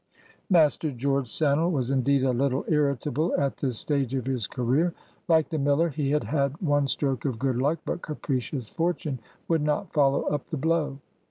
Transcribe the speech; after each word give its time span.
Master 0.49 0.91
George 0.91 1.27
Sannel 1.27 1.69
was 1.69 1.91
indeed 1.91 2.23
a 2.23 2.31
little 2.33 2.65
irritable 2.67 3.39
at 3.39 3.57
this 3.57 3.77
stage 3.77 4.15
of 4.15 4.25
his 4.25 4.47
career. 4.47 4.95
Like 5.27 5.49
the 5.49 5.59
miller, 5.59 5.89
he 5.89 6.09
had 6.09 6.23
had 6.23 6.59
one 6.59 6.87
stroke 6.87 7.23
of 7.23 7.37
good 7.37 7.57
luck, 7.57 7.77
but 7.85 8.01
capricious 8.01 8.67
fortune 8.67 9.19
would 9.47 9.61
not 9.61 9.93
follow 9.93 10.23
up 10.23 10.47
the 10.47 10.57
blow. 10.57 10.97